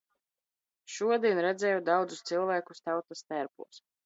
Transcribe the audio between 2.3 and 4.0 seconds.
cilvēkus tautastērpos.